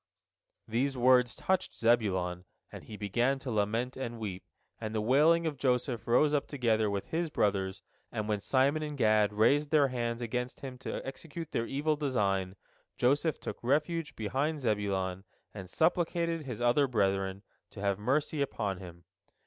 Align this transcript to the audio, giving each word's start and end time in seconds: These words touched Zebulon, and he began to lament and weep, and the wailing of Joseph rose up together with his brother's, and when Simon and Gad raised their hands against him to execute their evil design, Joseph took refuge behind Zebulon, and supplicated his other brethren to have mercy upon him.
These 0.67 0.97
words 0.97 1.35
touched 1.35 1.75
Zebulon, 1.77 2.45
and 2.71 2.85
he 2.85 2.97
began 2.97 3.37
to 3.37 3.51
lament 3.51 3.95
and 3.95 4.17
weep, 4.17 4.41
and 4.79 4.95
the 4.95 4.99
wailing 4.99 5.45
of 5.45 5.57
Joseph 5.59 6.07
rose 6.07 6.33
up 6.33 6.47
together 6.47 6.89
with 6.89 7.09
his 7.09 7.29
brother's, 7.29 7.83
and 8.11 8.27
when 8.27 8.39
Simon 8.39 8.81
and 8.81 8.97
Gad 8.97 9.31
raised 9.31 9.69
their 9.69 9.89
hands 9.89 10.19
against 10.19 10.61
him 10.61 10.79
to 10.79 11.05
execute 11.05 11.51
their 11.51 11.67
evil 11.67 11.95
design, 11.95 12.55
Joseph 12.97 13.39
took 13.39 13.59
refuge 13.61 14.15
behind 14.15 14.61
Zebulon, 14.61 15.23
and 15.53 15.69
supplicated 15.69 16.45
his 16.47 16.61
other 16.61 16.87
brethren 16.87 17.43
to 17.69 17.79
have 17.81 17.99
mercy 17.99 18.41
upon 18.41 18.79
him. 18.79 19.03